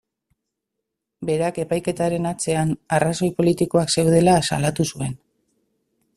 [1.29, 5.17] Berak epaiketaren atzean arrazoi politikoak zeudela salatu zuen.